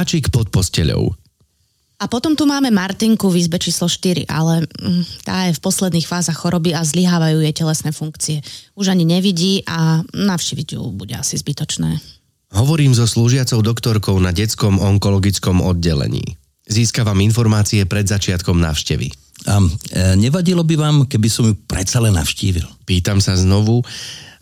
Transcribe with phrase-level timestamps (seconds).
[0.00, 1.12] Vtáčik pod posteľou.
[2.00, 6.08] A potom tu máme Martinku v izbe číslo 4, ale mm, tá je v posledných
[6.08, 8.40] fázach choroby a zlyhávajú jej telesné funkcie.
[8.80, 12.00] Už ani nevidí a navštíviť ju bude asi zbytočné.
[12.56, 16.24] Hovorím so slúžiacou doktorkou na detskom onkologickom oddelení.
[16.64, 19.12] Získavam informácie pred začiatkom návštevy.
[19.52, 19.68] A e,
[20.16, 22.64] nevadilo by vám, keby som ju predsa len navštívil?
[22.88, 23.84] Pýtam sa znovu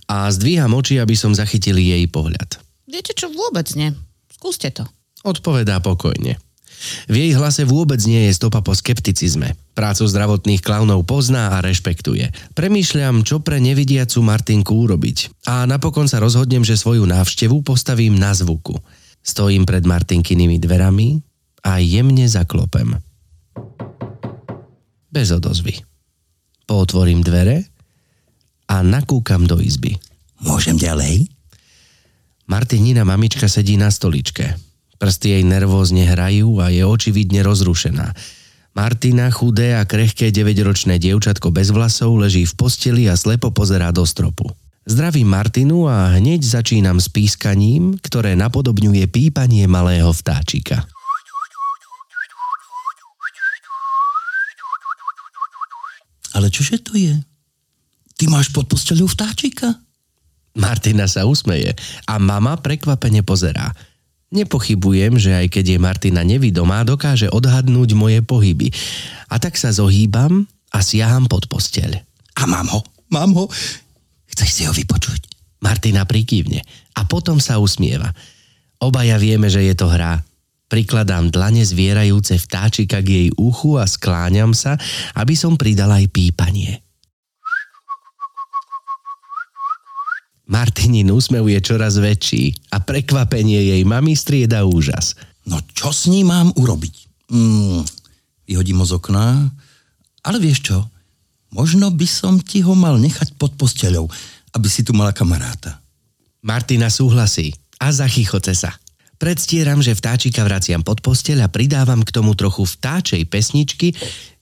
[0.06, 2.62] a zdvíham oči, aby som zachytil jej pohľad.
[2.86, 3.91] Viete čo, vôbec nie.
[4.30, 4.86] Skúste to.
[5.28, 6.41] Odpovedá pokojne.
[7.10, 9.52] V jej hlase vôbec nie je stopa po skepticizme.
[9.77, 12.32] Prácu zdravotných klaunov pozná a rešpektuje.
[12.56, 15.45] Premýšľam, čo pre nevidiacu Martinku urobiť.
[15.50, 18.78] A napokon sa rozhodnem, že svoju návštevu postavím na zvuku.
[19.20, 21.20] Stojím pred Martinkynými dverami
[21.66, 22.97] a jemne zaklopem.
[25.12, 25.83] Bez odozvy.
[26.64, 27.69] Pootvorím dvere
[28.70, 29.98] a nakúkam do izby.
[30.41, 31.27] Môžem ďalej?
[32.48, 34.67] Martinina mamička sedí na stoličke.
[34.98, 38.12] Prsty jej nervózne hrajú a je očividne rozrušená.
[38.74, 44.06] Martina, chudé a krehké 9-ročné dievčatko bez vlasov, leží v posteli a slepo pozerá do
[44.06, 44.50] stropu.
[44.88, 50.86] Zdravím Martinu a hneď začínam s pískaním, ktoré napodobňuje pípanie malého vtáčika.
[56.38, 57.19] Ale čože to je?
[58.14, 59.74] Ty máš pod posteľou vtáčika?
[60.58, 61.74] Martina sa usmeje
[62.06, 63.74] a mama prekvapene pozerá.
[64.29, 68.69] Nepochybujem, že aj keď je Martina nevidomá, dokáže odhadnúť moje pohyby.
[69.33, 71.97] A tak sa zohýbam a siaham pod posteľ.
[72.37, 73.49] A mám ho, mám ho.
[74.29, 75.29] Chceš si ho vypočuť?
[75.65, 76.62] Martina prikývne
[76.95, 78.12] a potom sa usmieva.
[78.79, 80.23] Obaja vieme, že je to hra.
[80.69, 84.77] Prikladám dlane zvierajúce vtáčika k jej uchu a skláňam sa,
[85.17, 86.84] aby som pridal aj pípanie.
[90.48, 95.12] Martinin úsmev je čoraz väčší a prekvapenie jej mamy strieda úžas.
[95.44, 96.94] No čo s ním mám urobiť?
[97.28, 97.84] Mm,
[98.48, 99.53] vyhodím ho z okna,
[100.25, 100.88] ale vieš čo?
[101.53, 104.08] Možno by som ti ho mal nechať pod posteľou,
[104.56, 105.81] aby si tu mala kamaráta.
[106.41, 108.72] Martina súhlasí a zachychoce sa.
[109.20, 113.92] Predstieram, že vtáčika vraciam pod posteľ a pridávam k tomu trochu vtáčej pesničky,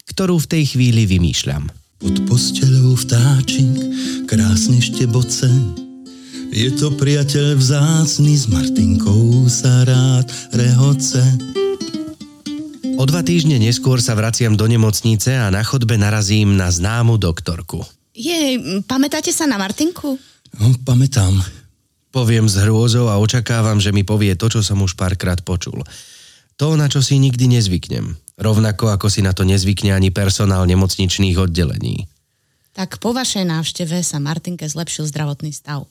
[0.07, 1.67] ktorú v tej chvíli vymýšľam.
[1.97, 3.73] Pod posteľou vtáčik
[4.29, 5.49] krásne šteboce,
[6.51, 11.23] je to priateľ vzácný, s Martinkou sa rád rehoce.
[12.97, 17.85] O dva týždne neskôr sa vraciam do nemocnice a na chodbe narazím na známu doktorku.
[18.17, 20.17] Jej, pamätáte sa na Martinku?
[20.57, 21.37] No, pamätám.
[22.09, 25.85] Poviem s hrôzou a očakávam, že mi povie to, čo som už párkrát počul.
[26.57, 28.17] To, na čo si nikdy nezvyknem.
[28.41, 32.09] Rovnako ako si na to nezvykne ani personál nemocničných oddelení.
[32.73, 35.85] Tak po vašej návšteve sa Martinke zlepšil zdravotný stav.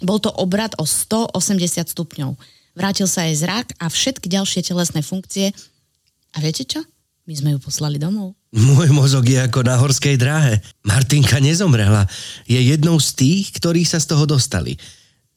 [0.00, 2.36] Bol to obrad o 180 stupňov.
[2.72, 5.52] Vrátil sa jej zrak a všetky ďalšie telesné funkcie.
[6.32, 6.80] A viete čo?
[7.28, 8.34] My sme ju poslali domov.
[8.50, 10.58] Môj mozog je ako na horskej dráhe.
[10.82, 12.08] Martinka nezomrela.
[12.48, 14.74] Je jednou z tých, ktorí sa z toho dostali.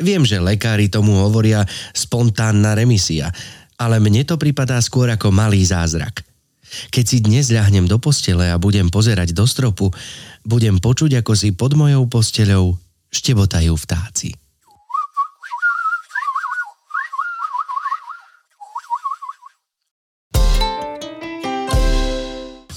[0.02, 1.62] Viem, že lekári tomu hovoria
[1.94, 3.30] spontánna remisia,
[3.78, 6.26] ale mne to pripadá skôr ako malý zázrak.
[6.90, 9.94] Keď si dnes ľahnem do postele a budem pozerať do stropu,
[10.42, 12.74] budem počuť, ako si pod mojou posteľou
[13.14, 14.34] štebotajú vtáci.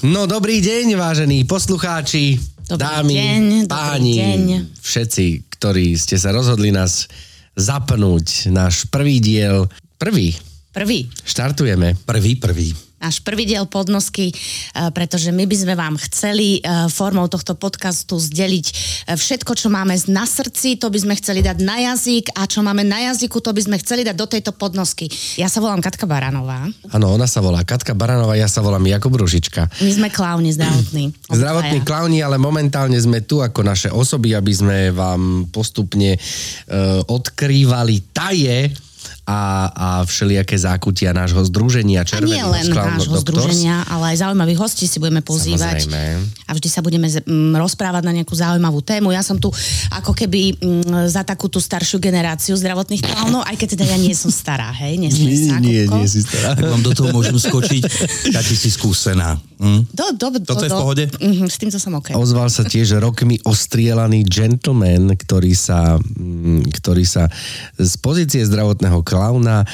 [0.07, 4.41] No dobrý deň, vážení poslucháči, Dobrý dámy, deň, dobrý páni, deň.
[4.79, 7.11] všetci, ktorí ste sa rozhodli nás
[7.59, 8.47] zapnúť.
[8.47, 9.67] Náš prvý diel,
[9.99, 10.31] prvý,
[10.71, 11.11] Prvý.
[11.27, 11.99] štartujeme.
[12.07, 12.71] Prvý, prvý.
[12.97, 18.17] Náš prvý diel podnosky, eh, pretože my by sme vám chceli eh, formou tohto podcastu
[18.17, 22.49] zdeliť eh, všetko, čo máme na srdci, to by sme chceli dať na jazyk a
[22.49, 25.09] čo máme na jazyku, to by sme chceli dať do tejto podnosky.
[25.37, 26.65] Ja sa volám Katka Baranová.
[26.89, 29.69] Áno, ona sa volá Katka Baranová, ja sa volám Jakub Ružička.
[29.81, 31.13] My sme klauni zdravotní.
[31.37, 38.09] Zdravotní klauni, ale momentálne sme tu ako naše osoby, aby sme vám postupne uh, odkrývali
[38.09, 38.86] taje
[39.27, 43.43] a, a všelijaké zákutia nášho združenia A Červený nie len nášho Doctors.
[43.43, 45.83] združenia, ale aj zaujímavých hostí si budeme pozývať.
[45.83, 46.47] Samozrejme.
[46.47, 49.11] A vždy sa budeme z- m, rozprávať na nejakú zaujímavú tému.
[49.11, 49.51] Ja som tu
[49.89, 54.13] ako keby m, za takú tú staršiu generáciu zdravotných klaunov, aj keď teda ja nie
[54.13, 54.95] som stará, hej?
[54.97, 55.95] Nesmej sa, Nie, nie, Kupko.
[55.97, 56.49] nie si stará.
[56.53, 57.81] Tak vám do toho môžem skočiť,
[58.29, 59.35] ja ty si skúsená.
[59.57, 59.89] Hm?
[59.89, 61.03] Do, do, do, Toto je v do- pohode?
[61.11, 62.13] Mhm, s týmto som OK.
[62.13, 67.27] Ozval sa tiež rokmi ostrielaný gentleman, ktorý sa, mm, ktorý sa
[67.73, 69.67] z pozície zdravotného klauna e,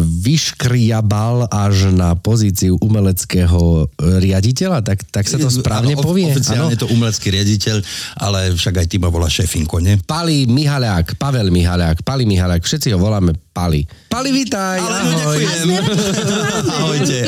[0.00, 6.32] vyškriabal až na pozíciu umeleckého riaditeľa, tak, tak sa to správne Áno, povie.
[6.32, 6.74] Oficiálne áno?
[6.74, 7.76] je to umelecký riaditeľ,
[8.24, 10.00] ale však aj ty ma volá šefinko, nie?
[10.00, 13.86] Pali Mihaliak, Pavel Mihaliak, Pali Mihaliak, všetci ho voláme Pali.
[14.10, 15.38] Pali, Ale no, ahoj.
[15.38, 15.66] ďakujem.
[16.74, 17.18] Ahojte.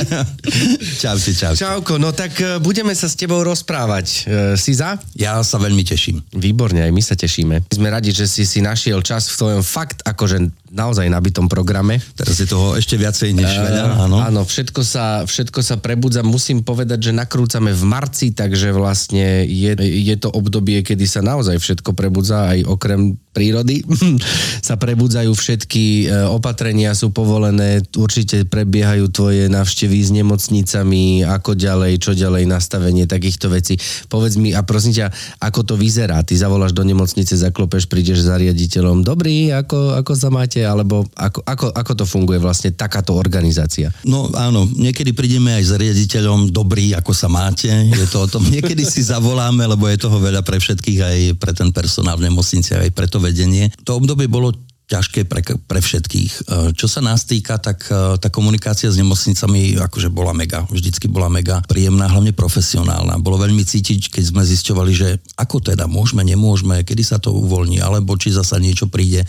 [1.03, 1.59] Čaute, čaute.
[1.63, 4.27] Čauko, no tak e, budeme sa s tebou rozprávať.
[4.27, 4.99] E, Si za?
[5.15, 6.19] Ja sa veľmi teším.
[6.35, 7.71] Výborne, aj my sa tešíme.
[7.71, 12.03] Sme radi, že si si našiel čas v tvojom fakt akože naozaj nabitom programe.
[12.19, 14.17] Teraz je toho ešte viacej než veľa, áno.
[14.19, 16.27] Áno, všetko sa, všetko sa prebudza.
[16.27, 21.63] Musím povedať, že nakrúcame v marci, takže vlastne je, je to obdobie, kedy sa naozaj
[21.63, 23.87] všetko prebudza, aj okrem prírody.
[24.69, 32.17] sa prebudzajú všetky opatrenia, sú povolené, určite prebiehajú tvoje návštevy s nemocnicami, ako ďalej, čo
[32.17, 33.77] ďalej, nastavenie takýchto vecí.
[34.09, 36.25] Povedz mi, a prosím ťa, ako to vyzerá?
[36.25, 41.45] Ty zavoláš do nemocnice, zaklopeš, prídeš za riaditeľom, dobrý, ako, ako sa máte, alebo ako,
[41.45, 43.93] ako, ako to funguje vlastne takáto organizácia?
[44.07, 48.43] No áno, niekedy prídeme aj s riaditeľom, dobrý, ako sa máte, je to o tom.
[48.57, 52.73] Niekedy si zavoláme, lebo je toho veľa pre všetkých, aj pre ten personál v nemocnici,
[52.73, 53.69] aj pre to vedenie.
[53.85, 54.55] To obdobie bolo
[54.87, 56.33] ťažké pre, pre všetkých.
[56.33, 56.41] E,
[56.79, 61.27] Čo sa nás týka, tak e, tá komunikácia s nemocnicami akože bola mega, vždycky bola
[61.27, 63.19] mega príjemná, hlavne profesionálna.
[63.19, 67.83] Bolo veľmi cítiť, keď sme zisťovali, že ako teda môžeme, nemôžeme, kedy sa to uvoľní,
[67.83, 69.27] alebo či zasa niečo príde,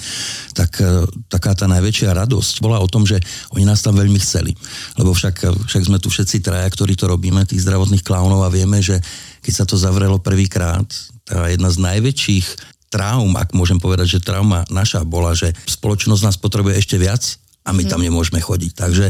[0.53, 3.17] tak e, taká tá najväčšia radosť bola o tom, že
[3.57, 4.53] oni nás tam veľmi chceli.
[5.01, 8.77] Lebo však, však sme tu všetci traja, ktorí to robíme, tých zdravotných klaunov a vieme,
[8.77, 9.01] že
[9.41, 10.85] keď sa to zavrelo prvýkrát,
[11.27, 16.37] tá jedna z najväčších traum, ak môžem povedať, že trauma naša bola, že spoločnosť nás
[16.41, 17.21] potrebuje ešte viac
[17.61, 18.73] a my tam nemôžeme chodiť.
[18.73, 19.05] Takže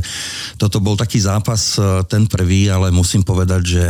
[0.60, 3.88] toto bol taký zápas, eh, ten prvý, ale musím povedať, že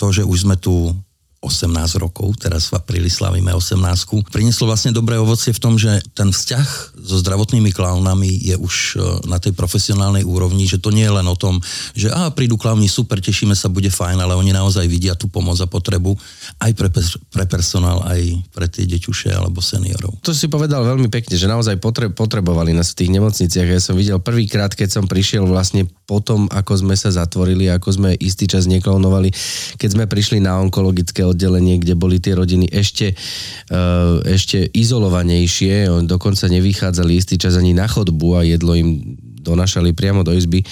[0.00, 0.96] to, že už sme tu
[1.42, 6.30] 18 rokov, teraz v apríli slavíme 18, prinieslo vlastne dobré ovocie v tom, že ten
[6.30, 11.10] vzťah so zdravotnými klaunami je už eh, na tej profesionálnej úrovni, že to nie je
[11.10, 11.58] len o tom,
[11.98, 15.58] že a prídu klauni, super, tešíme sa, bude fajn, ale oni naozaj vidia tú pomoc
[15.58, 16.14] a potrebu
[16.62, 16.88] aj pre,
[17.34, 20.22] pre personál, aj pre tie deťuše alebo seniorov.
[20.22, 23.66] To si povedal veľmi pekne, že naozaj potre- potrebovali nás v tých nemocniciach.
[23.66, 28.10] Ja som videl prvýkrát, keď som prišiel vlastne potom, ako sme sa zatvorili, ako sme
[28.22, 29.34] istý čas neklonovali,
[29.80, 36.46] keď sme prišli na onkologické oddelenie, kde boli tie rodiny ešte, uh, ešte izolovanejšie, dokonca
[36.46, 40.62] nevychádzali istý čas ani na chodbu a jedlo im donašali priamo do izby,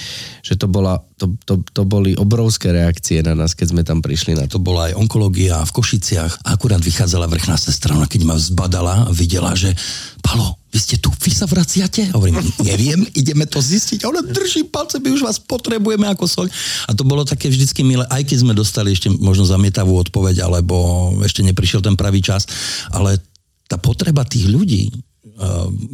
[0.46, 4.38] že to, bola, to, to, to boli obrovské reakcie na nás, keď sme tam prišli
[4.38, 4.62] na to.
[4.62, 9.74] To bola aj onkológia v Košiciach akurát vychádzala vrchná sestra, keď ma zbadala videla, že
[10.22, 12.14] Palo, vy ste tu, vy sa vraciate?
[12.14, 14.06] Hovorím, neviem, ideme to zistiť.
[14.06, 16.46] A ona drží palce, my už vás potrebujeme ako soľ.
[16.86, 21.10] A to bolo také vždycky milé, aj keď sme dostali ešte možno zamietavú odpoveď, alebo
[21.26, 22.46] ešte neprišiel ten pravý čas,
[22.94, 23.18] ale
[23.66, 24.94] tá potreba tých ľudí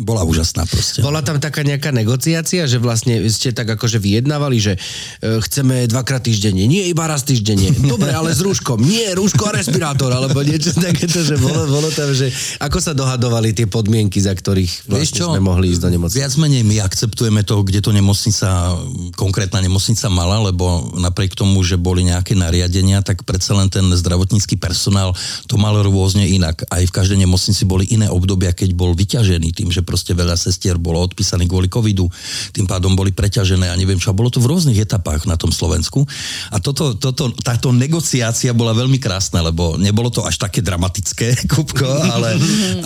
[0.03, 0.99] bola úžasná proste.
[1.07, 6.27] Bola tam taká nejaká negociácia, že vlastne ste tak akože vyjednávali, že e, chceme dvakrát
[6.27, 7.71] týždenne, nie iba raz týždenne.
[7.95, 8.83] Dobre, ale s rúškom.
[8.83, 13.55] Nie, rúško a respirátor, alebo niečo takéto, že bolo, bolo tam, že ako sa dohadovali
[13.55, 16.19] tie podmienky, za ktorých vlastne sme mohli ísť do nemocnice.
[16.19, 18.75] Viac menej my akceptujeme to, kde to nemocnica,
[19.15, 24.59] konkrétna nemocnica mala, lebo napriek tomu, že boli nejaké nariadenia, tak predsa len ten zdravotnícky
[24.59, 25.15] personál
[25.47, 26.67] to mal rôzne inak.
[26.67, 30.81] Aj v každej nemocnici boli iné obdobia, keď bol vyťažený tým, že proste veľa sestier
[30.81, 32.09] bolo odpísaných kvôli covidu,
[32.57, 34.11] tým pádom boli preťažené a neviem čo.
[34.11, 36.03] A bolo to v rôznych etapách na tom Slovensku.
[36.51, 41.87] A toto, toto, táto negociácia bola veľmi krásna, lebo nebolo to až také dramatické, Kupko,
[41.87, 42.35] ale,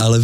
[0.00, 0.16] ale,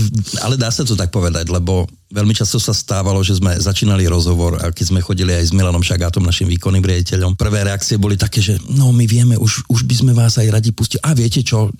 [0.42, 4.62] ale dá sa to tak povedať, lebo veľmi často sa stávalo, že sme začínali rozhovor
[4.62, 8.38] a keď sme chodili aj s Milanom Šagátom, našim výkonným riaditeľom, prvé reakcie boli také,
[8.38, 11.02] že no my vieme, už, už by sme vás aj radi pustili.
[11.02, 11.70] A viete čo,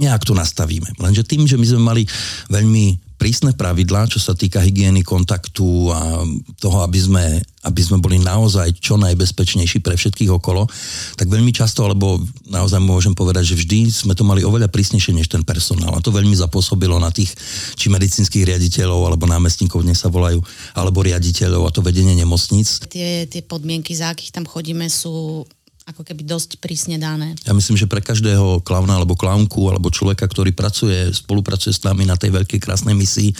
[0.00, 0.96] nejak to nastavíme.
[0.96, 2.02] Lenže tým, že my sme mali
[2.48, 6.24] veľmi prísne pravidlá, čo sa týka hygieny, kontaktu a
[6.56, 7.24] toho, aby sme,
[7.68, 10.64] aby sme boli naozaj čo najbezpečnejší pre všetkých okolo,
[11.20, 12.16] tak veľmi často, alebo
[12.48, 15.92] naozaj môžem povedať, že vždy sme to mali oveľa prísnejšie než ten personál.
[15.92, 17.28] A to veľmi zapôsobilo na tých
[17.76, 20.40] či medicínskych riaditeľov, alebo námestníkov, dnes sa volajú,
[20.72, 22.80] alebo riaditeľov a to vedenie nemocníc.
[22.88, 25.44] Tie, tie podmienky, za akých tam chodíme, sú
[25.90, 27.34] ako keby dosť prísne dané.
[27.44, 32.06] Ja myslím, že pre každého klauna alebo klaunku alebo človeka, ktorý pracuje, spolupracuje s nami
[32.06, 33.34] na tej veľkej krásnej misii,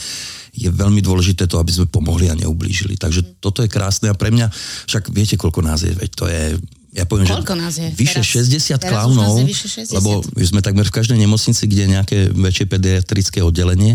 [0.50, 2.98] je veľmi dôležité to, aby sme pomohli a neublížili.
[2.98, 4.50] Takže toto je krásne a pre mňa,
[4.90, 6.42] však viete, koľko nás je, veď to je
[6.90, 7.86] ja poviem, Koľko že nás je?
[7.94, 9.94] vyše Teraz- 60 teraz klaunov, vyše 60.
[9.94, 10.10] lebo
[10.42, 13.94] sme takmer v každej nemocnici, kde je nejaké väčšie pediatrické oddelenie,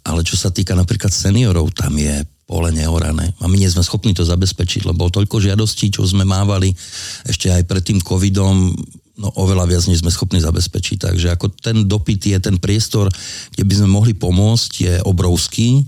[0.00, 3.32] ale čo sa týka napríklad seniorov, tam je pole neorané.
[3.40, 6.76] A my nie sme schopní to zabezpečiť, lebo toľko žiadostí, čo sme mávali
[7.24, 8.76] ešte aj pred tým covidom,
[9.16, 11.08] no oveľa viac, než sme schopní zabezpečiť.
[11.08, 13.08] Takže ako ten dopyt je, ten priestor,
[13.56, 15.80] kde by sme mohli pomôcť, je obrovský.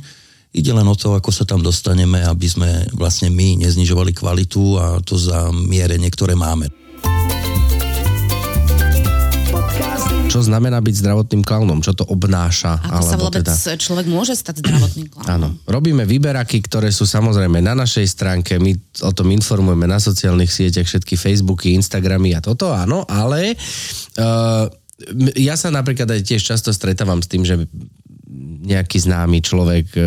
[0.56, 5.04] Ide len o to, ako sa tam dostaneme, aby sme vlastne my neznižovali kvalitu a
[5.04, 6.72] to za miere niektoré máme.
[10.34, 12.82] Čo znamená byť zdravotným klaunom, čo to obnáša.
[12.82, 13.78] Ako sa alebo vôbec teda...
[13.78, 15.30] človek môže stať zdravotným klaunom?
[15.30, 18.74] Áno, robíme výberaky, ktoré sú samozrejme na našej stránke, my
[19.06, 24.66] o tom informujeme na sociálnych sieťach, všetky Facebooky, Instagramy a toto, áno, ale uh,
[25.38, 27.70] ja sa napríklad aj tiež často stretávam s tým, že
[28.64, 30.02] nejaký známy človek, e,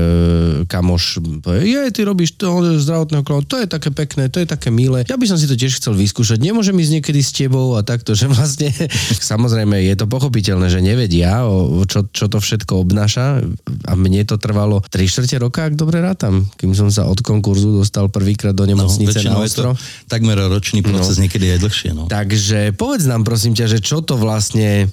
[0.68, 4.74] kamoš, povie, je, ty robíš to zdravotného klonu, to je také pekné, to je také
[4.74, 5.08] milé.
[5.08, 8.18] Ja by som si to tiež chcel vyskúšať, nemôžem ísť niekedy s tebou a takto,
[8.18, 8.74] že vlastne,
[9.32, 13.46] samozrejme, je to pochopiteľné, že nevedia, o, čo, čo to všetko obnáša
[13.88, 17.80] a mne to trvalo 3 čtvrte roka, ak dobre rátam, kým som sa od konkurzu
[17.80, 19.78] dostal prvýkrát do nemocnice no, na ostro.
[20.12, 21.30] takmer ročný proces, no.
[21.30, 21.90] niekedy aj dlhšie.
[21.96, 22.10] No.
[22.12, 24.92] Takže povedz nám prosím ťa, že čo to vlastne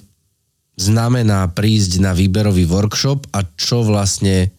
[0.75, 4.51] znamená prísť na výberový workshop a čo vlastne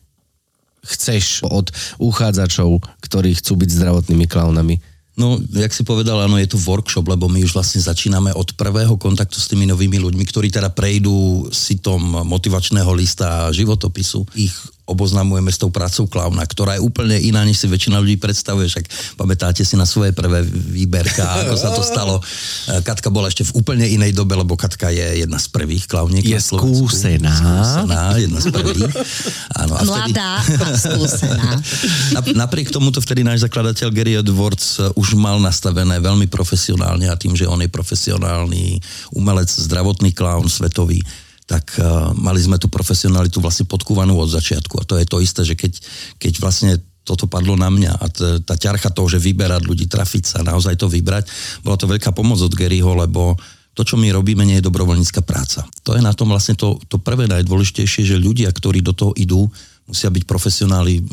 [0.87, 1.68] chceš od
[1.99, 4.78] uchádzačov, ktorí chcú byť zdravotnými klaunami?
[5.16, 9.00] No, jak si povedal, áno, je to workshop, lebo my už vlastne začíname od prvého
[9.00, 14.28] kontaktu s tými novými ľuďmi, ktorí teda prejdú si tom motivačného lista a životopisu.
[14.37, 14.52] Ich
[14.86, 18.70] oboznamujeme s tou prácou klauna, ktorá je úplne iná, než si väčšina ľudí predstavuje.
[18.70, 22.22] Však pamätáte si na svoje prvé výberka, ako sa to stalo.
[22.86, 26.22] Katka bola ešte v úplne inej dobe, lebo Katka je jedna z prvých klauniek.
[26.22, 27.34] Je skúsená.
[27.34, 28.14] skúsená.
[28.14, 28.94] jedna z prvých.
[29.58, 31.50] Áno, a Mladá a skúsená.
[32.46, 37.34] Napriek tomuto vtedy náš zakladateľ Gary Edwards eh, už mal nastavené veľmi profesionálne a tým,
[37.34, 38.78] že on je profesionálny
[39.18, 41.02] umelec, zdravotný klaun svetový,
[41.46, 44.82] tak uh, mali sme tú profesionalitu vlastne podkúvanú od začiatku.
[44.82, 45.72] A to je to isté, že keď,
[46.18, 46.70] keď vlastne
[47.06, 50.74] toto padlo na mňa a t- tá ťarcha toho, že vyberať ľudí, trafiť sa, naozaj
[50.74, 51.30] to vybrať,
[51.62, 53.38] bola to veľká pomoc od Garyho, lebo
[53.78, 55.62] to, čo my robíme, nie je dobrovoľnícka práca.
[55.86, 59.46] To je na tom vlastne to, to prvé najdôležitejšie, že ľudia, ktorí do toho idú,
[59.86, 61.04] musia byť profesionáli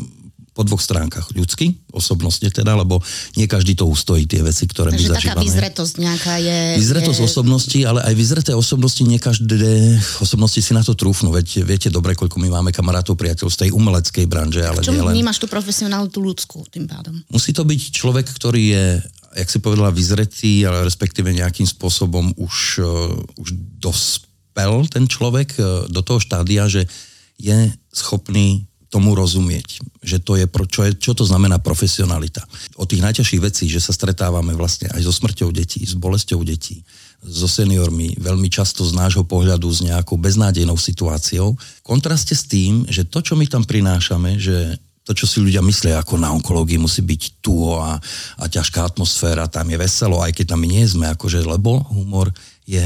[0.54, 1.34] po dvoch stránkach.
[1.34, 3.02] Ľudský, osobnostne teda, lebo
[3.34, 5.34] nie každý to ustojí, tie veci, ktoré Takže my zažívame.
[5.34, 6.58] taká vyzretosť nejaká je...
[6.78, 7.26] Vyzretosť je...
[7.26, 11.34] osobnosti, ale aj vyzreté osobnosti, nie každé osobnosti si na to trúfnú.
[11.34, 14.62] Veď viete dobre, koľko my máme kamarátov, priateľov z tej umeleckej branže.
[14.62, 15.18] Ale v čom len...
[15.18, 17.18] vnímaš tú profesionalitu ľudskú tým pádom?
[17.34, 18.86] Musí to byť človek, ktorý je
[19.34, 23.50] jak si povedala, vyzretý, ale respektíve nejakým spôsobom už, uh, už
[23.82, 26.86] dospel ten človek uh, do toho štádia, že
[27.34, 32.46] je schopný tomu rozumieť, že to je, čo, je, čo to znamená profesionalita.
[32.78, 36.86] Od tých najťažších vecí, že sa stretávame vlastne aj so smrťou detí, s bolesťou detí,
[37.18, 42.86] so seniormi, veľmi často z nášho pohľadu s nejakou beznádejnou situáciou, v kontraste s tým,
[42.86, 46.78] že to, čo my tam prinášame, že to, čo si ľudia myslia, ako na onkológii
[46.78, 47.98] musí byť tu a,
[48.38, 52.30] a ťažká atmosféra, tam je veselo, aj keď tam my nie sme, akože, lebo humor
[52.64, 52.84] je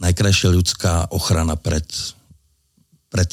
[0.00, 1.86] najkrajšia ľudská ochrana pred,
[3.12, 3.30] pred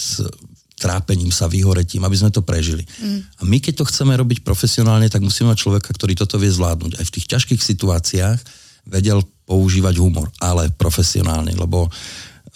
[0.78, 2.86] trápením sa, vyhoretím, aby sme to prežili.
[3.02, 3.26] Mm.
[3.26, 7.02] A my, keď to chceme robiť profesionálne, tak musíme mať človeka, ktorý toto vie zvládnuť.
[7.02, 8.40] Aj v tých ťažkých situáciách
[8.86, 11.90] vedel používať humor, ale profesionálne, lebo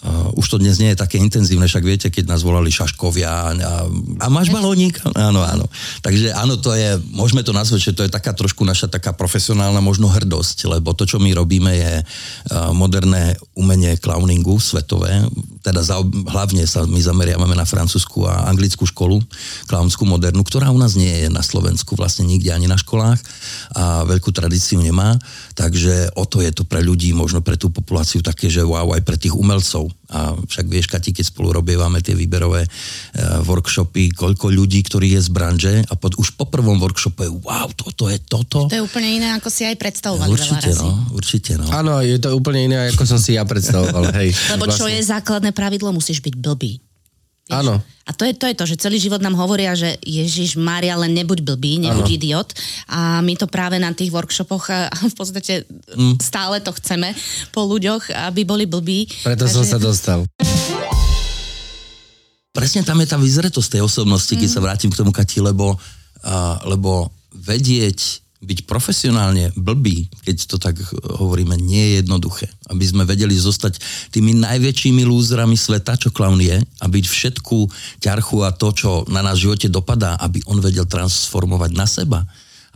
[0.02, 3.86] Uh, už to dnes nie je také intenzívne, však viete, keď nás volali šaškovia a,
[4.18, 4.98] a máš balónik?
[5.14, 5.70] Áno, áno.
[6.02, 9.78] Takže áno, to je, môžeme to nazvať, že to je taká trošku naša taká profesionálna
[9.78, 15.22] možno hrdosť, lebo to, čo my robíme, je uh, moderné umenie clowningu svetové,
[15.62, 19.22] teda za, hlavne sa my zameriavame na francúzsku a anglickú školu,
[19.70, 23.22] klaunskú modernú, ktorá u nás nie je na Slovensku vlastne nikde ani na školách
[23.78, 25.14] a veľkú tradíciu nemá,
[25.54, 29.06] takže o to je to pre ľudí, možno pre tú populáciu také, že wow, aj
[29.06, 34.52] pre tých umelcov a však vieš, Kati, keď spolu robievame tie výberové uh, workshopy, koľko
[34.52, 38.68] ľudí, ktorí je z branže a pod, už po prvom workshope, wow, toto je toto.
[38.68, 40.28] To je úplne iné, ako si aj predstavovali.
[40.28, 41.66] Určite, no, určite, no.
[41.72, 44.36] Áno, je to úplne iné, ako som si ja predstavoval, hej.
[44.52, 45.00] Lebo čo vlastne.
[45.00, 46.91] je základné pravidlo, musíš byť blbý.
[47.50, 47.82] Áno.
[48.06, 51.10] A to je, to je to, že celý život nám hovoria, že Ježiš Mária, len
[51.10, 52.14] nebuď blbý, nebuď ano.
[52.14, 52.48] idiot.
[52.86, 56.22] A my to práve na tých workshopoch a v podstate mm.
[56.22, 57.10] stále to chceme
[57.50, 59.10] po ľuďoch, aby boli blbí.
[59.26, 59.54] Preto Takže...
[59.58, 60.22] som sa dostal.
[62.52, 64.38] Presne tam je tá vyzretosť tej osobnosti, mm.
[64.38, 70.56] keď sa vrátim k tomu, Kati, lebo, uh, lebo vedieť byť profesionálne blbý, keď to
[70.58, 70.74] tak
[71.22, 72.50] hovoríme, nie je jednoduché.
[72.66, 73.78] Aby sme vedeli zostať
[74.10, 77.56] tými najväčšími lúzrami sveta, čo klaun je, a byť všetku
[78.02, 82.26] ťarchu a to, čo na nás živote dopadá, aby on vedel transformovať na seba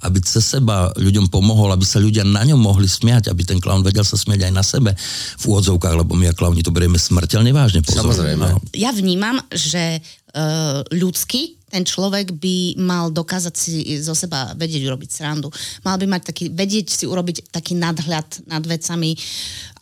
[0.05, 3.81] aby cez seba ľuďom pomohol, aby sa ľudia na ňom mohli smiať, aby ten klaun
[3.81, 4.93] vedel sa smiať aj na sebe
[5.41, 7.81] v úvodzovkách, lebo my a klauni to berieme smrteľne vážne.
[7.81, 8.13] Pozor.
[8.13, 8.45] Samozrejme.
[8.45, 8.61] No.
[8.77, 15.11] Ja vnímam, že uh, ľudský ten človek by mal dokázať si zo seba vedieť urobiť
[15.11, 15.51] srandu.
[15.83, 19.19] Mal by mať taký, vedieť si urobiť taký nadhľad nad vecami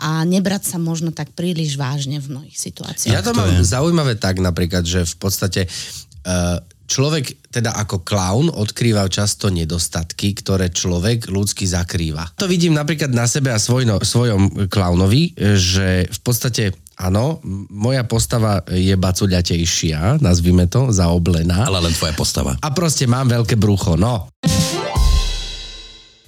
[0.00, 3.12] a nebrať sa možno tak príliš vážne v mnohých situáciách.
[3.12, 3.68] Ja to, mám je.
[3.68, 6.56] zaujímavé tak napríklad, že v podstate uh,
[6.88, 12.32] človek teda ako klaun odkrýva často nedostatky, ktoré človek ľudský zakrýva.
[12.40, 18.62] To vidím napríklad na sebe a svoj, svojom klaunovi, že v podstate áno, moja postava
[18.70, 21.66] je bacuľatejšia, nazvime to, zaoblená.
[21.66, 22.54] Ale len tvoja postava.
[22.62, 24.30] A proste mám veľké brucho, no.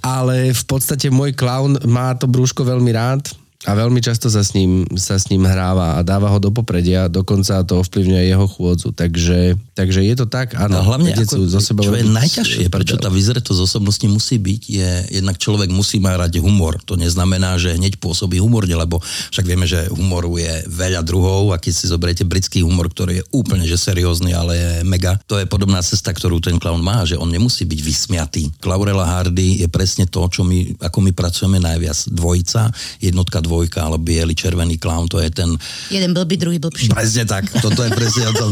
[0.06, 3.26] Ale v podstate môj klaun má to brúško veľmi rád
[3.64, 7.08] a veľmi často sa s ním, sa s ním hráva a dáva ho do popredia,
[7.08, 8.92] dokonca to ovplyvňuje jeho chôdzu.
[8.92, 10.84] Takže, takže je to tak, áno.
[10.84, 14.90] No, hlavne, ako, zo sebou čo je najťažšie, prečo tá vyzretosť osobnosti musí byť, je
[15.16, 16.76] jednak človek musí mať humor.
[16.84, 19.00] To neznamená, že hneď pôsobí humorne, lebo
[19.32, 23.24] však vieme, že humoru je veľa druhov a keď si zoberiete britský humor, ktorý je
[23.32, 27.16] úplne že seriózny, ale je mega, to je podobná cesta, ktorú ten clown má, že
[27.16, 28.42] on nemusí byť vysmiatý.
[28.66, 31.98] Laurela Hardy je presne to, čo my, ako my pracujeme najviac.
[32.10, 32.68] Dvojica,
[33.00, 35.54] jednotka, dvojka, ale biely, červený clown, to je ten
[35.88, 36.90] Jeden blbý, druhý blbší.
[36.90, 38.50] Presne tak, toto je presne o tom.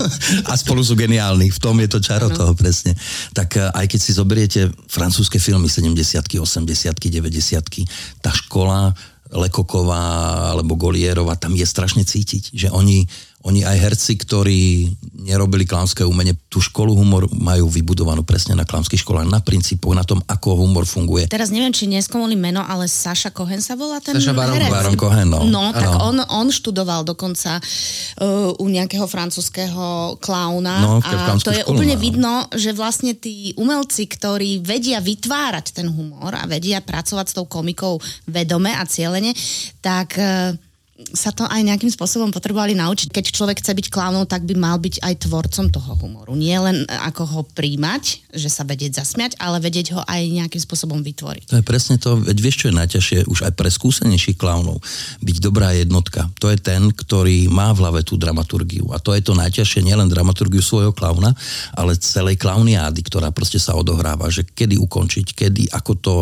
[0.50, 2.36] A spolu sú geniálni, v tom je to čaro ano.
[2.36, 2.92] toho presne.
[3.32, 8.92] Tak eh, aj keď si zoberiete francúzske filmy 70 80 90 tá škola
[9.34, 13.02] Lekoková alebo Golierova, tam je strašne cítiť, že oni,
[13.44, 14.88] oni aj herci, ktorí
[15.28, 20.00] nerobili klaunské umenie, tú školu humor majú vybudovanú presne na klaunských školách, na princípoch, na
[20.00, 21.28] tom, ako humor funguje.
[21.28, 24.72] Teraz neviem, či neskomolí meno, ale Saša Cohen sa volá ten Saša Baron- herec.
[24.72, 25.44] Baron Cohen, no.
[25.44, 26.08] No, tak Áno.
[26.08, 31.96] on, on študoval dokonca uh, u nejakého francúzského klauna No, a to je školu úplne
[31.96, 32.00] no.
[32.00, 37.44] vidno, že vlastne tí umelci, ktorí vedia vytvárať ten humor a vedia pracovať s tou
[37.44, 39.36] komikou vedome a cieľene,
[39.84, 40.56] tak uh,
[40.94, 43.10] sa to aj nejakým spôsobom potrebovali naučiť.
[43.10, 46.38] Keď človek chce byť klaunom, tak by mal byť aj tvorcom toho humoru.
[46.38, 51.02] Nie len ako ho príjmať, že sa vedieť zasmiať, ale vedieť ho aj nejakým spôsobom
[51.02, 51.50] vytvoriť.
[51.50, 54.78] To je presne to, veď vieš, čo je najťažšie už aj pre skúsenejších klaunov.
[55.18, 56.30] Byť dobrá jednotka.
[56.38, 58.94] To je ten, ktorý má v hlave tú dramaturgiu.
[58.94, 61.34] A to je to najťažšie, nielen dramaturgiu svojho klauna,
[61.74, 66.14] ale celej klauniády, ktorá proste sa odohráva, že kedy ukončiť, kedy, ako to,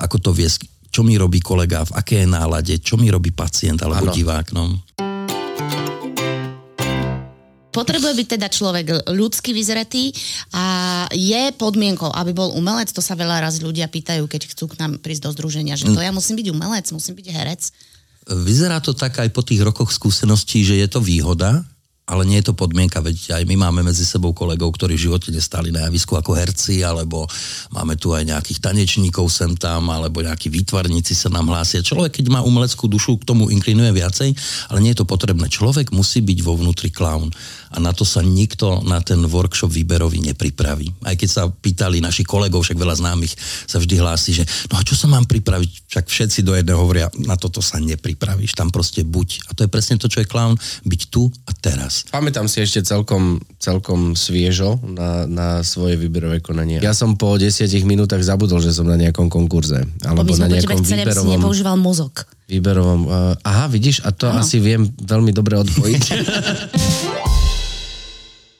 [0.00, 3.80] ako to viesť, čo mi robí kolega, v akej je nálade, čo mi robí pacient
[3.84, 4.14] alebo Áno.
[4.14, 4.46] divák.
[4.56, 4.64] No.
[7.68, 10.10] Potrebuje byť teda človek ľudský vyzretý
[10.50, 12.90] a je podmienkou, aby bol umelec.
[12.90, 16.00] To sa veľa raz ľudia pýtajú, keď chcú k nám prísť do združenia, že to
[16.02, 17.62] ja musím byť umelec, musím byť herec.
[18.28, 21.62] Vyzerá to tak aj po tých rokoch skúseností, že je to výhoda,
[22.08, 25.28] ale nie je to podmienka, veď aj my máme medzi sebou kolegov, ktorí v živote
[25.28, 27.28] nestali na javisku ako herci, alebo
[27.68, 31.84] máme tu aj nejakých tanečníkov sem tam, alebo nejakí výtvarníci sa nám hlásia.
[31.84, 34.32] Človek, keď má umeleckú dušu, k tomu inklinuje viacej,
[34.72, 35.52] ale nie je to potrebné.
[35.52, 37.28] Človek musí byť vo vnútri clown
[37.68, 41.04] a na to sa nikto na ten workshop výberový nepripraví.
[41.04, 43.36] Aj keď sa pýtali naši kolegov, však veľa známych
[43.68, 45.92] sa vždy hlási, že no a čo sa mám pripraviť?
[45.92, 49.52] Však všetci do jedného hovoria, na toto sa nepripravíš, tam proste buď.
[49.52, 50.56] A to je presne to, čo je clown,
[50.88, 51.97] byť tu a teraz.
[52.08, 56.78] Pamätám si ešte celkom, celkom sviežo na, na svoje výberové konanie.
[56.78, 59.82] Ja som po desiatich minútach zabudol, že som na nejakom konkurze.
[60.04, 62.12] Lebo Alebo na nejakom chceli, aby si výberovom, nepoužíval mozog.
[62.46, 63.00] výberovom...
[63.08, 64.44] Uh, aha, vidíš, a to Áno.
[64.44, 66.04] asi viem veľmi dobre odvojiť.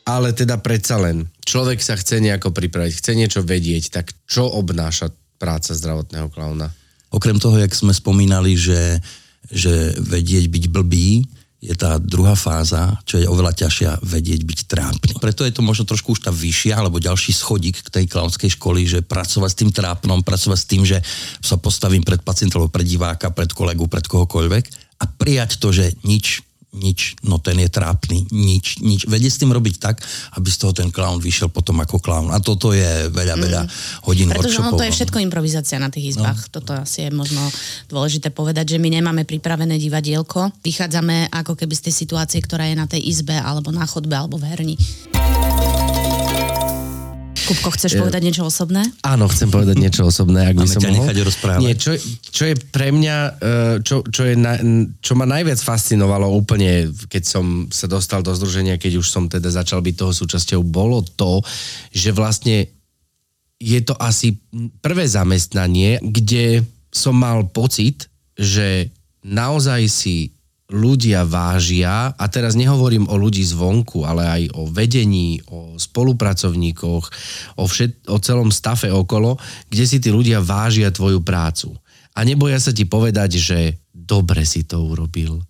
[0.09, 5.13] Ale teda predsa len, človek sa chce nejako pripraviť, chce niečo vedieť, tak čo obnáša
[5.37, 6.73] práca zdravotného klauna?
[7.13, 9.05] Okrem toho, jak sme spomínali, že,
[9.53, 15.13] že vedieť byť blbý, je tá druhá fáza, čo je oveľa ťažšia, vedieť byť trápny.
[15.19, 18.87] Preto je to možno trošku už tá vyššia, alebo ďalší schodík k tej klaunskej školy,
[18.87, 21.03] že pracovať s tým trápnom, pracovať s tým, že
[21.43, 24.65] sa postavím pred pacienta, alebo pred diváka, pred kolegu, pred kohokoľvek
[25.03, 29.09] a prijať to, že nič nič, no ten je trápny, nič, nič.
[29.09, 30.05] Vedie s tým robiť tak,
[30.37, 32.29] aby z toho ten clown vyšiel potom ako clown.
[32.29, 33.63] A toto je veľa, veľa
[34.05, 34.77] hodín Pretože workshopov.
[34.77, 36.37] to je všetko improvizácia na tých izbách.
[36.37, 36.53] No.
[36.61, 37.41] Toto asi je možno
[37.89, 40.53] dôležité povedať, že my nemáme pripravené divadielko.
[40.61, 44.37] Vychádzame ako keby z tej situácie, ktorá je na tej izbe, alebo na chodbe, alebo
[44.37, 44.77] v herni.
[47.49, 48.85] Kupko, chceš povedať niečo osobné?
[49.01, 51.09] Áno, chcem povedať niečo osobné, ak by som ťa mohol.
[51.17, 51.61] rozprávať.
[51.65, 51.97] Nie, čo,
[52.29, 53.31] čo je pre mňa, e,
[53.81, 54.61] čo, čo, je na,
[55.01, 59.49] čo ma najviac fascinovalo úplne, keď som sa dostal do združenia, keď už som teda
[59.49, 61.41] začal byť toho súčasťou, bolo to,
[61.91, 62.69] že vlastne
[63.59, 64.39] je to asi
[64.85, 68.07] prvé zamestnanie, kde som mal pocit,
[68.39, 68.93] že
[69.27, 70.38] naozaj si
[70.69, 77.05] ľudia vážia, a teraz nehovorím o ľudí zvonku, ale aj o vedení, o spolupracovníkoch,
[77.57, 79.41] o, všet, o celom stafe okolo,
[79.73, 81.73] kde si tí ľudia vážia tvoju prácu.
[82.13, 83.59] A neboja sa ti povedať, že
[83.97, 85.41] dobre si to urobil,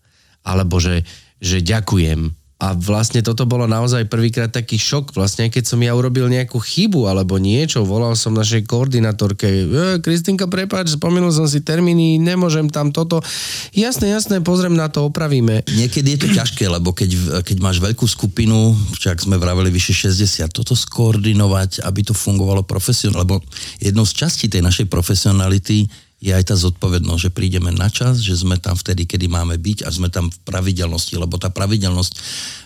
[0.47, 1.03] alebo že,
[1.43, 2.38] že ďakujem.
[2.59, 7.07] A vlastne toto bolo naozaj prvýkrát taký šok, vlastne keď som ja urobil nejakú chybu
[7.07, 9.65] alebo niečo, volal som našej koordinátorke, e,
[10.03, 13.23] Kristinka, prepáč, spomenul som si termíny, nemôžem tam toto.
[13.71, 15.63] Jasné, jasné, pozriem na to, opravíme.
[15.71, 20.51] Niekedy je to ťažké, lebo keď, keď máš veľkú skupinu, však sme vraveli vyše 60,
[20.51, 23.35] toto skoordinovať, aby to fungovalo profesionálne, lebo
[23.79, 25.87] jednou z častí tej našej profesionality
[26.19, 29.87] je aj tá zodpovednosť, že prídeme na čas, že sme tam vtedy, kedy máme byť
[29.87, 32.13] a sme tam v pravidelnosti, lebo tá pravidelnosť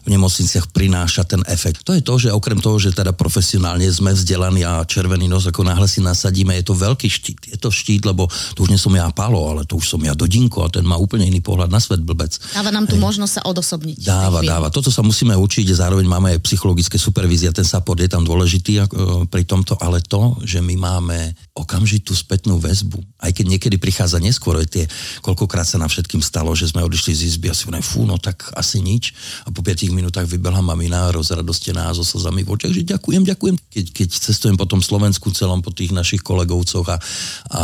[0.03, 1.85] v nemocniciach prináša ten efekt.
[1.85, 5.69] To je to, že okrem toho, že teda profesionálne sme vzdelaní a červený nos ako
[5.69, 7.41] náhle si nasadíme, je to veľký štít.
[7.53, 8.25] Je to štít, lebo
[8.57, 10.97] to už nie som ja Palo, ale to už som ja Dodinko a ten má
[10.97, 12.33] úplne iný pohľad na svet blbec.
[12.57, 14.01] Dáva nám tu možnosť sa odosobniť.
[14.01, 14.73] Dáva, dáva.
[14.73, 18.85] Toto sa musíme učiť, zároveň máme aj psychologické supervízie, ten support je tam dôležitý e,
[19.29, 24.63] pri tomto, ale to, že my máme okamžitú spätnú väzbu, aj keď niekedy prichádza neskôr,
[24.67, 24.87] tie,
[25.21, 28.17] koľkokrát sa nám všetkým stalo, že sme odišli z izby a si hovorím, fú, no
[28.17, 29.13] tak asi nič.
[29.45, 33.57] A po 5 minútach vybehla mamina rozradostená so slzami v očiach, že ďakujem, ďakujem.
[33.59, 37.63] Keď, keď cestujem po tom Slovensku celom, po tých našich kolegovcoch a, a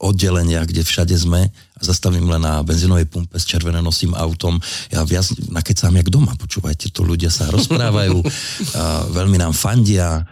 [0.00, 4.62] oddeleniach, kde všade sme, zastavím len na benzínovej pumpe s červenonosým autom.
[4.94, 8.22] Ja viac nakecám jak doma, počúvajte, to ľudia sa rozprávajú,
[9.18, 10.22] veľmi nám fandia.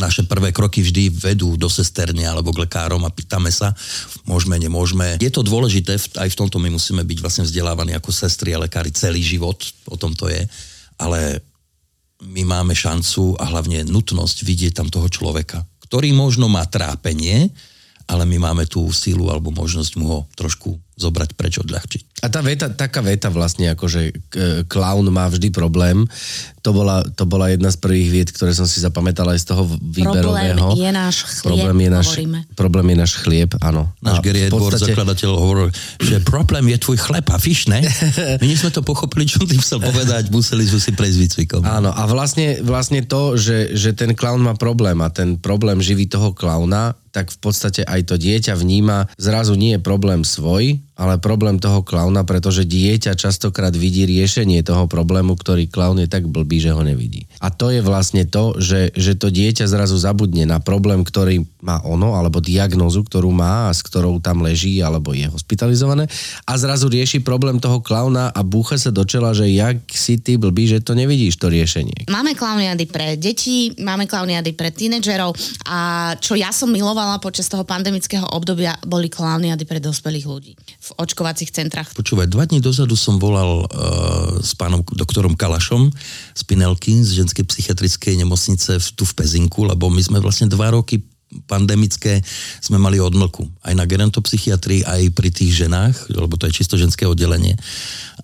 [0.00, 3.76] Naše prvé kroky vždy vedú do sesterny alebo k lekárom a pýtame sa,
[4.24, 5.20] môžeme, nemôžeme.
[5.20, 8.88] Je to dôležité, aj v tomto my musíme byť vlastne vzdelávaní ako sestry a lekári
[8.90, 9.60] celý život,
[9.92, 10.48] o tom to je,
[10.96, 11.44] ale
[12.24, 17.52] my máme šancu a hlavne nutnosť vidieť tam toho človeka, ktorý možno má trápenie,
[18.10, 22.20] ale my máme tú sílu alebo možnosť mu ho trošku zobrať preč, odľahčiť.
[22.20, 24.12] A tá veta, taká veta vlastne, ako že
[24.68, 26.04] klaun má vždy problém,
[26.60, 29.64] to bola, to bola jedna z prvých viet, ktoré som si zapamätala aj z toho
[29.80, 30.76] výberového.
[30.76, 32.38] Problém je náš chlieb, problém je náš, hovoríme.
[32.52, 33.82] problém je náš chlieb, áno.
[34.04, 35.66] Náš A Gary Edward, podstate- zakladateľ, hovoril,
[36.04, 37.80] že problém je tvoj chleb a fiš, ne?
[38.44, 41.62] My sme to pochopili, čo tým chcel povedať, museli sme si prejsť výcvikom.
[41.64, 46.04] Áno, a vlastne, vlastne to, že, že ten klaun má problém a ten problém živí
[46.04, 51.16] toho klauna, tak v podstate aj to dieťa vníma, zrazu nie je problém svoj, ale
[51.16, 56.60] problém toho klauna, pretože dieťa častokrát vidí riešenie toho problému, ktorý klaun je tak blbý,
[56.60, 57.24] že ho nevidí.
[57.40, 61.80] A to je vlastne to, že, že to dieťa zrazu zabudne na problém, ktorý má
[61.88, 66.04] ono, alebo diagnózu, ktorú má a s ktorou tam leží, alebo je hospitalizované
[66.44, 70.36] a zrazu rieši problém toho klauna a búcha sa do čela, že jak si ty
[70.36, 72.10] blbý, že to nevidíš, to riešenie.
[72.12, 75.32] Máme klauniady pre deti, máme klauniady pre tínedžerov
[75.64, 80.89] a čo ja som milovala počas toho pandemického obdobia, boli klauniady pre dospelých ľudí v
[80.96, 81.92] očkovacích centrách.
[81.94, 85.92] Počúvaj, dva dní dozadu som volal uh, s pánom doktorom Kalašom
[86.34, 90.74] z Pinelky, z ženskej psychiatrickej nemocnice v, tu v Pezinku, lebo my sme vlastne dva
[90.74, 91.02] roky
[91.46, 92.18] pandemické
[92.58, 93.46] sme mali odmlku.
[93.62, 97.54] Aj na gerontopsychiatrii, aj pri tých ženách, lebo to je čisto ženské oddelenie.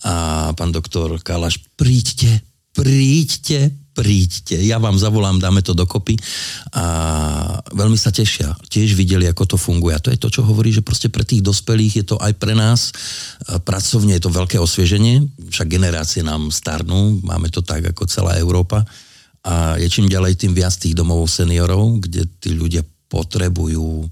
[0.03, 2.43] A pán doktor Kalaš, príďte,
[2.75, 4.61] príďte, príďte.
[4.61, 6.21] Ja vám zavolám, dáme to dokopy
[6.77, 6.85] a
[7.73, 8.53] veľmi sa tešia.
[8.69, 9.97] Tiež videli, ako to funguje.
[9.97, 12.53] A to je to, čo hovorí, že proste pre tých dospelých je to aj pre
[12.53, 12.93] nás
[13.49, 18.37] e, pracovne je to veľké osvieženie, však generácie nám starnú, máme to tak ako celá
[18.37, 18.85] Európa
[19.47, 24.11] a je čím ďalej tým viac tých domov seniorov, kde tí ľudia potrebujú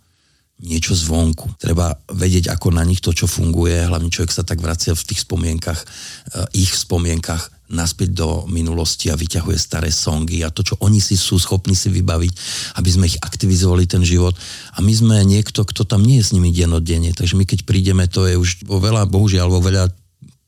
[0.65, 1.61] niečo zvonku.
[1.61, 5.29] Treba vedieť, ako na nich to, čo funguje, hlavne človek sa tak vracia v tých
[5.29, 11.01] spomienkach, eh, ich spomienkach naspäť do minulosti a vyťahuje staré songy a to, čo oni
[11.01, 12.33] si sú schopní si vybaviť,
[12.77, 14.37] aby sme ich aktivizovali ten život.
[14.77, 17.17] A my sme niekto, kto tam nie je s nimi dennodenne.
[17.17, 19.89] Takže my keď prídeme, to je už vo veľa, bohužiaľ, vo veľa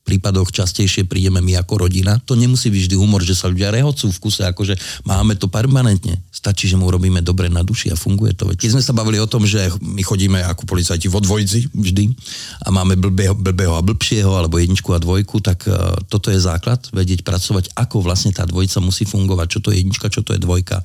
[0.07, 2.15] prípadoch častejšie prídeme my ako rodina.
[2.23, 6.23] To nemusí byť vždy humor, že sa ľudia rehocú v kuse, akože máme to permanentne.
[6.37, 8.45] Stačí, že mu robíme dobre na duši a funguje to.
[8.53, 12.13] Keď sme sa bavili o tom, že my chodíme ako policajti vo dvojci vždy
[12.61, 16.77] a máme blbého, blbého a blbšieho, alebo jedničku a dvojku, tak uh, toto je základ,
[16.93, 20.39] vedieť pracovať, ako vlastne tá dvojica musí fungovať, čo to je jednička, čo to je
[20.45, 20.77] dvojka,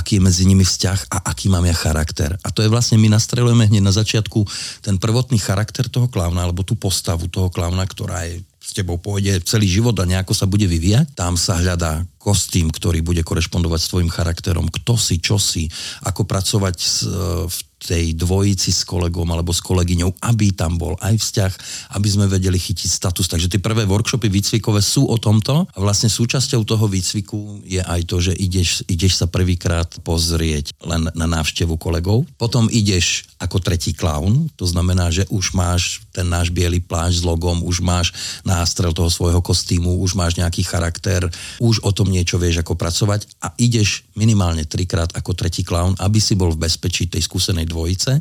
[0.00, 2.32] aký je medzi nimi vzťah a aký mám ja charakter.
[2.40, 4.48] A to je vlastne, my nastrelujeme hneď na začiatku
[4.80, 9.38] ten prvotný charakter toho klauna, alebo tú postavu toho klauna, ktorá je s tebou pôjde
[9.46, 11.14] celý život a nejako sa bude vyvíjať.
[11.14, 15.70] Tam sa hľadá kostým, ktorý bude korešpondovať s tvojim charakterom, kto si, čo si,
[16.02, 20.98] ako pracovať s, e, v tej dvojici s kolegom alebo s kolegyňou, aby tam bol
[20.98, 21.52] aj vzťah,
[21.94, 23.28] aby sme vedeli chytiť status.
[23.28, 28.00] Takže tie prvé workshopy výcvikové sú o tomto a vlastne súčasťou toho výcviku je aj
[28.08, 32.26] to, že ideš, ideš sa prvýkrát pozrieť len na návštevu kolegov.
[32.40, 37.26] Potom ideš ako tretí klaun, to znamená, že už máš ten náš biely plášť s
[37.28, 41.28] logom, už máš nástrel toho svojho kostýmu, už máš nejaký charakter,
[41.60, 46.16] už o tom niečo vieš, ako pracovať a ideš minimálne trikrát ako tretí klaun, aby
[46.16, 48.16] si bol v bezpečí tej skúsenej dvojice,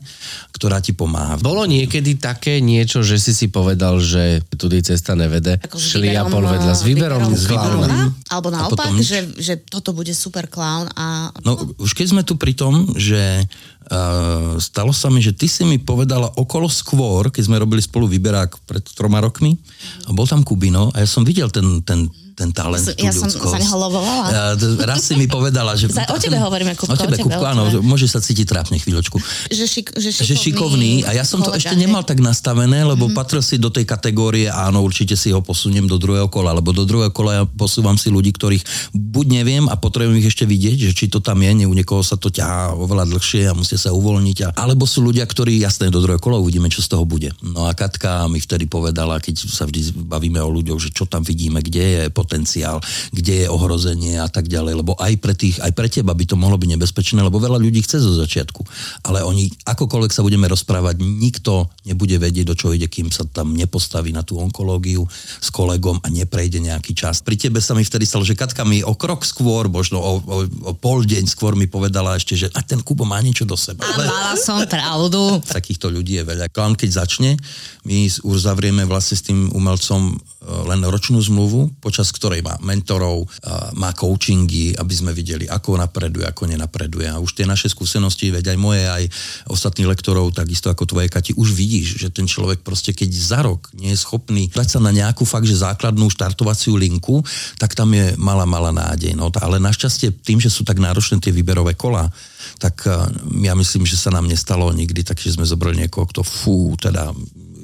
[0.52, 1.40] ktorá ti pomáha.
[1.40, 6.44] Bolo niekedy také niečo, že si si povedal, že tudy cesta nevede, Ako s šliapol
[6.44, 7.88] výberom, vedľa s výberom, výberom klauna.
[7.88, 8.08] klauna?
[8.28, 11.32] Alebo naopak, potom že, že toto bude super clown a...
[11.48, 15.64] No, už keď sme tu pri tom, že uh, stalo sa mi, že ty si
[15.64, 19.56] mi povedala okolo skôr, keď sme robili spolu výberák pred troma rokmi,
[20.06, 23.32] a bol tam Kubino a ja som videl ten, ten ten talent, tú Ja som
[23.32, 24.26] za neho lovovala.
[24.28, 24.44] Ja,
[24.84, 25.88] raz si mi povedala, že...
[25.96, 29.16] Za- o tebe hovoríme, Kupko, O tebe, Kupko, áno, môže sa cítiť trápne chvíľočku.
[29.48, 31.82] Že, šik, že, šikovný, Že šikovný a ja som to kolega, ešte hej.
[31.88, 33.16] nemal tak nastavené, lebo mm.
[33.16, 36.84] patril si do tej kategórie, áno, určite si ho posuniem do druhého kola, lebo do
[36.84, 40.94] druhého kola ja posúvam si ľudí, ktorých buď neviem a potrebujem ich ešte vidieť, že
[40.94, 44.38] či to tam je, u niekoho sa to ťahá oveľa dlhšie a musia sa uvoľniť,
[44.44, 47.32] a, alebo sú ľudia, ktorí, jasné, do druhého kola uvidíme, čo z toho bude.
[47.40, 51.24] No a Katka mi vtedy povedala, keď sa vždy bavíme o ľuďoch, že čo tam
[51.24, 52.82] vidíme, kde je potenciál,
[53.14, 56.34] kde je ohrozenie a tak ďalej, lebo aj pre tých, aj pre teba by to
[56.34, 58.66] mohlo byť nebezpečné, lebo veľa ľudí chce zo začiatku,
[59.06, 63.54] ale oni, akokoľvek sa budeme rozprávať, nikto nebude vedieť, do čoho ide, kým sa tam
[63.54, 65.06] nepostaví na tú onkológiu
[65.38, 67.22] s kolegom a neprejde nejaký čas.
[67.22, 70.38] Pri tebe sa mi vtedy stalo, že Katka mi o krok skôr, možno o, o,
[70.46, 73.84] o pol deň skôr mi povedala ešte, že a ten Kubo má niečo do seba.
[73.84, 75.44] A mala som pravdu.
[75.44, 76.50] Takýchto ľudí je veľa.
[76.50, 77.36] Klán, keď začne,
[77.84, 80.16] my uzavrieme vlastne s tým umelcom e,
[80.72, 83.28] len ročnú zmluvu, počas ktorej má mentorov, e,
[83.76, 87.12] má coachingy, aby sme videli, ako napreduje, ako nenapreduje.
[87.12, 89.04] A už tie naše skúsenosti, veď aj moje, aj
[89.52, 93.70] ostatných lektorov, takisto ako tvoje, Kati, už vidíš, že ten človek proste, keď za rok
[93.78, 97.20] nie je schopný dať sa na nejakú fakt, že základnú štartovaciu linku,
[97.60, 99.12] tak tam je malá, malá nádej.
[99.18, 102.08] No, ale našťastie tým, že sú tak náročné tie výberové kola,
[102.62, 102.96] tak eh,
[103.44, 107.12] ja myslím, že sa nám nestalo nikdy, takže sme zobrali niekoho, kto fú, teda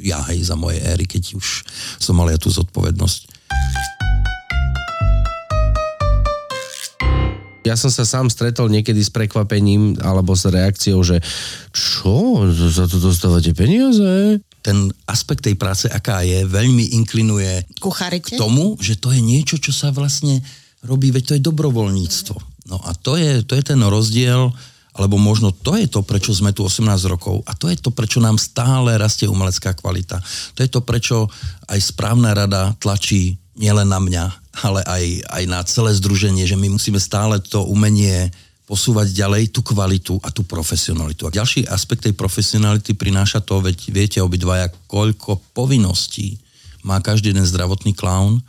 [0.02, 1.48] ja hej za moje éry, keď už
[2.02, 3.22] som mal ja tú zodpovednosť.
[7.62, 11.22] Ja som sa sám stretol niekedy s prekvapením alebo s reakciou, že
[11.70, 14.42] čo, za to dostávate peniaze?
[14.66, 18.34] Ten aspekt tej práce, aká je, veľmi inklinuje Kucharite?
[18.34, 20.42] k tomu, že to je niečo, čo sa vlastne
[20.82, 22.36] robí, veď to je dobrovoľníctvo.
[22.74, 24.50] No a to je, to je ten rozdiel,
[24.98, 28.20] alebo možno to je to, prečo sme tu 18 rokov a to je to, prečo
[28.20, 30.20] nám stále rastie umelecká kvalita.
[30.58, 31.30] To je to, prečo
[31.70, 36.68] aj správna rada tlačí nielen na mňa, ale aj, aj na celé združenie, že my
[36.68, 38.28] musíme stále to umenie
[38.68, 41.28] posúvať ďalej tú kvalitu a tú profesionalitu.
[41.28, 46.40] A ďalší aspekt tej profesionality prináša to, veď viete obidvaja, koľko povinností
[46.88, 48.40] má každý jeden zdravotný klaun,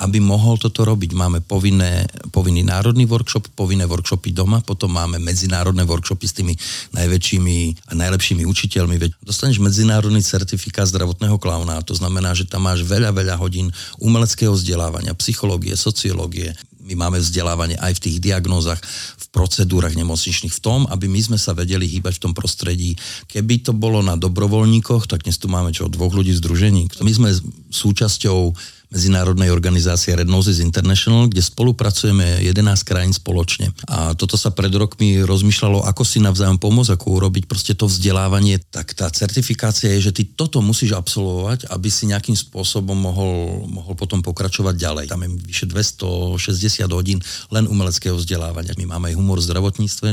[0.00, 1.12] aby mohol toto robiť.
[1.12, 6.54] Máme povinné, povinný národný workshop, povinné workshopy doma, potom máme medzinárodné workshopy s tými
[6.96, 7.56] najväčšími
[7.88, 8.96] a najlepšími učiteľmi.
[8.96, 13.68] Veď dostaneš medzinárodný certifikát zdravotného klauna, to znamená, že tam máš veľa, veľa hodín
[14.00, 16.56] umeleckého vzdelávania, psychológie, sociológie.
[16.80, 18.80] My máme vzdelávanie aj v tých diagnózach,
[19.20, 22.96] v procedúrach nemocničných, v tom, aby my sme sa vedeli hýbať v tom prostredí.
[23.30, 26.90] Keby to bolo na dobrovoľníkoch, tak dnes tu máme čo, dvoch ľudí združení.
[27.04, 27.30] My sme
[27.70, 28.56] súčasťou
[28.90, 33.70] medzinárodnej organizácie Red Noses International, kde spolupracujeme 11 krajín spoločne.
[33.86, 38.58] A toto sa pred rokmi rozmýšľalo, ako si navzájom pomôcť, ako urobiť proste to vzdelávanie.
[38.58, 43.94] Tak tá certifikácia je, že ty toto musíš absolvovať, aby si nejakým spôsobom mohol, mohol
[43.94, 45.04] potom pokračovať ďalej.
[45.06, 47.22] Tam je vyše 260 hodín
[47.54, 48.74] len umeleckého vzdelávania.
[48.74, 50.08] My máme aj humor v zdravotníctve,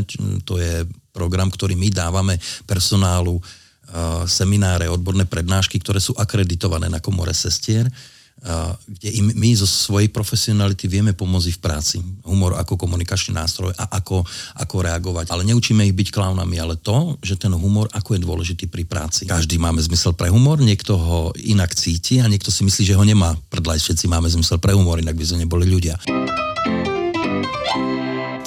[0.45, 2.37] to je program, ktorý my dávame
[2.69, 3.41] personálu,
[4.27, 7.87] semináre, odborné prednášky, ktoré sú akreditované na komore sestier
[8.87, 11.97] kde im my zo svojej profesionality vieme pomôcť v práci.
[12.23, 14.23] Humor ako komunikačný nástroj a ako,
[14.61, 15.33] ako reagovať.
[15.33, 19.25] Ale neučíme ich byť klaunami, ale to, že ten humor ako je dôležitý pri práci.
[19.25, 23.03] Každý máme zmysel pre humor, niekto ho inak cíti a niekto si myslí, že ho
[23.03, 23.33] nemá.
[23.49, 25.97] Predlaj všetci máme zmysel pre humor, inak by sme neboli ľudia.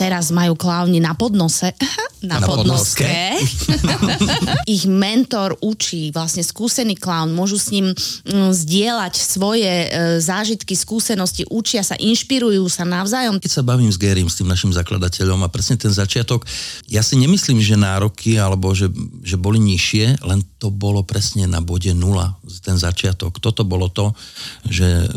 [0.01, 1.77] Teraz majú klauni na podnose.
[2.21, 3.05] Na, Na podnoske.
[3.05, 4.65] podnoske.
[4.75, 9.89] Ich mentor učí, vlastne skúsený klaun, môžu s ním mm, zdieľať svoje e,
[10.21, 13.41] zážitky, skúsenosti, učia sa, inšpirujú sa navzájom.
[13.41, 16.45] Keď sa bavím s Gerim, s tým našim zakladateľom a presne ten začiatok,
[16.93, 18.93] ja si nemyslím, že nároky alebo že,
[19.25, 23.41] že boli nižšie, len to bolo presne na bode nula, ten začiatok.
[23.41, 24.13] Toto bolo to,
[24.69, 25.09] že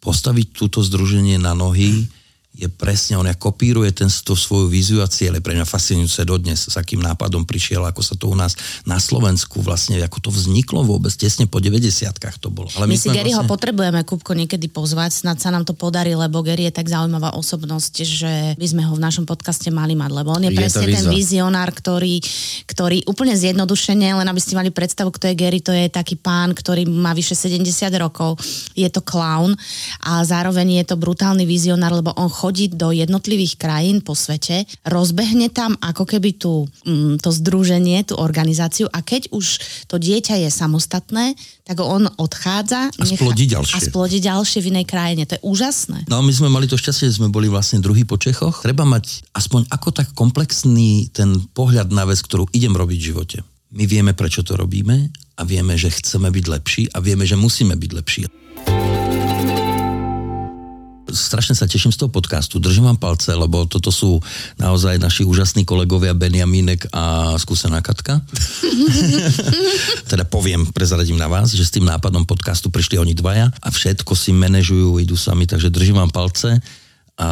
[0.00, 2.08] postaviť túto združenie na nohy
[2.52, 5.40] je presne, on ja kopíruje ten, tú svoju víziu a cieľe.
[5.40, 8.52] Pre mňa fascinujúce dodnes, s akým nápadom prišiel, ako sa to u nás
[8.84, 12.68] na Slovensku vlastne, ako to vzniklo vôbec, tesne po 90 to bolo.
[12.76, 16.12] Ale My, si sme Garyho vlastne- potrebujeme, Kupko, niekedy pozvať, snad sa nám to podarí,
[16.12, 20.10] lebo Gary je tak zaujímavá osobnosť, že by sme ho v našom podcaste mali mať,
[20.12, 22.20] lebo on je, Je presne ten vizionár, ktorý,
[22.68, 26.52] ktorý úplne zjednodušene, len aby ste mali predstavu, kto je Gary, to je taký pán,
[26.52, 28.36] ktorý má vyše 70 rokov,
[28.76, 29.56] je to clown
[30.04, 35.46] a zároveň je to brutálny vizionár, lebo on chodí do jednotlivých krajín po svete, rozbehne
[35.54, 40.50] tam ako keby tú, mm, to združenie, tú organizáciu a keď už to dieťa je
[40.50, 43.74] samostatné, tak on odchádza A splodí ďalšie.
[43.74, 45.22] a splodí ďalšie v inej krajine.
[45.30, 46.10] To je úžasné.
[46.10, 48.66] No my sme mali to šťastie, že sme boli vlastne druhý po Čechoch.
[48.66, 53.38] Treba mať aspoň ako tak komplexný ten pohľad na vec, ktorú idem robiť v živote.
[53.70, 57.78] My vieme, prečo to robíme a vieme, že chceme byť lepší a vieme, že musíme
[57.78, 58.22] byť lepší.
[61.12, 62.58] Strašne sa teším z toho podcastu.
[62.58, 64.18] Držím vám palce, lebo toto sú
[64.56, 68.24] naozaj naši úžasní kolegovia Benjamínek a skúsená Katka.
[70.10, 74.16] teda poviem, prezaradím na vás, že s tým nápadom podcastu prišli oni dvaja a všetko
[74.16, 76.58] si manažujú, idú sami, takže držím vám palce
[77.20, 77.28] a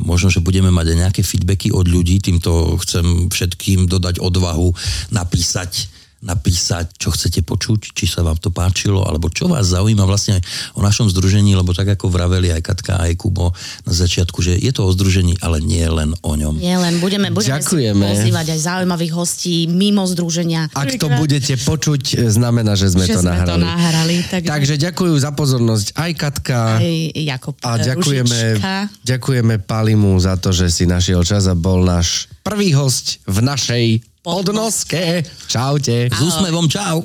[0.00, 4.72] možno, že budeme mať aj nejaké feedbacky od ľudí, týmto chcem všetkým dodať odvahu
[5.12, 10.42] napísať napísať, čo chcete počuť, či sa vám to páčilo, alebo čo vás zaujíma vlastne
[10.74, 13.54] o našom združení, lebo tak ako vraveli aj Katka, aj Kubo
[13.86, 16.58] na začiatku, že je to o združení, ale nie len o ňom.
[16.58, 18.02] Nie len, budeme, budeme Ďakujeme.
[18.02, 20.74] si pozývať aj zaujímavých hostí mimo združenia.
[20.74, 23.48] Ak to budete počuť, znamená, že sme, Že to, sme nahrali.
[23.48, 26.58] to nahrali, takže- takže ďakujem za pozornosť aj Katka.
[26.82, 28.74] Aj Jakob A ďakujeme, Ružička.
[29.06, 33.84] ďakujeme Palimu za to, že si našiel čas a bol náš prvý host v našej
[34.22, 35.22] podnoske.
[35.46, 36.08] Čaute.
[36.10, 37.04] S úsmevom, čau!